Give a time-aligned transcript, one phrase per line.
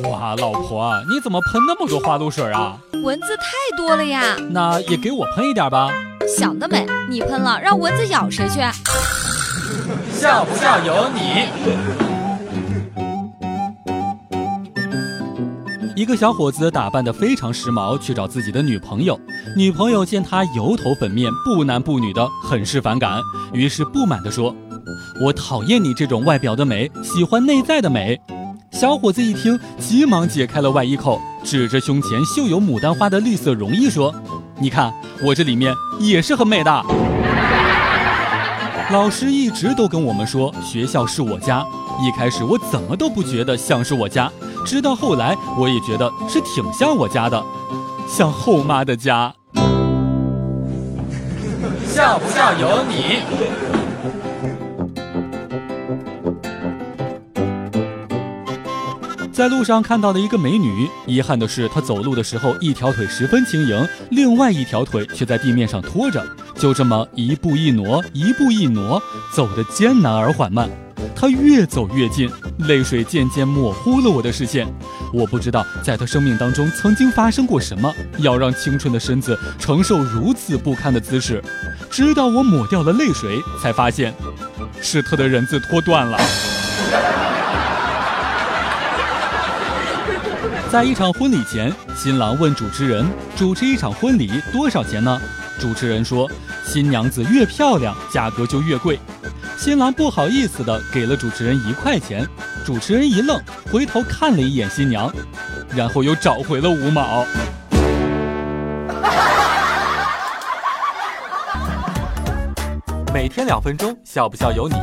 [0.00, 2.78] 哇，老婆，你怎么喷那么多花露水啊？
[3.04, 4.36] 蚊子太多了呀。
[4.50, 5.90] 那也给我喷一点吧。
[6.38, 6.86] 想得美！
[7.10, 8.60] 你喷了，让蚊子咬谁去？
[10.12, 11.46] 笑不笑由你。
[15.94, 19.20] 一个小伙子打扮得非常时髦，去找自己的女朋友。
[19.56, 23.20] 女朋友见他油头粉面、不男不女的，很是反感，
[23.52, 24.54] 于是不满地说
[25.22, 28.18] ：“我讨厌你这种外表的美，喜欢内在的美。”
[28.82, 34.12] 小伙子一听，急忙解开了外衣扣，指着胸前绣有牡丹花的绿色绒衣说
[34.58, 34.92] ：“你看，
[35.24, 36.84] 我这里面也是很美的。”
[38.90, 41.64] 老师一直都跟我们说，学校是我家。
[42.04, 44.28] 一开始我怎么都不觉得像是我家，
[44.66, 47.40] 直到后来，我也觉得是挺像我家的，
[48.08, 49.32] 像后妈的家。
[51.86, 53.81] 笑不笑由你。
[59.32, 66.22] 在路上看到了一个美女，遗憾的是，她走路的时候一条腿十分轻盈，另外一条腿却在地面上拖着，
[66.54, 69.02] 就这么一步一挪，一步一挪，
[69.34, 70.68] 走得艰难而缓慢。
[71.16, 72.30] 她越走越近，
[72.68, 74.68] 泪水渐渐模糊了我的视线。
[75.14, 81.42] 我不知道在她生命当中曾经发生过什么，要让青春的身子承受如此不堪的姿势。
[81.90, 84.12] 直到我抹掉了泪水，才发现，
[84.82, 86.20] 是她的人字拖断了。
[90.72, 93.04] 在一场婚礼前，新郎问主持人
[93.36, 95.20] ：“主持一场婚礼多少钱呢？”
[95.60, 96.26] 主持人说
[96.64, 98.98] ：“新娘子越漂亮，价格就越贵。”
[99.58, 102.26] 新郎不好意思的给了主持人一块钱。
[102.64, 103.38] 主持人一愣，
[103.70, 105.12] 回头看了一眼新娘，
[105.76, 107.26] 然后又找回了五毛。
[113.12, 114.76] 每天两分钟，笑不笑由你。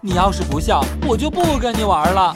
[0.00, 2.34] 你要是不笑，我就不跟你玩了。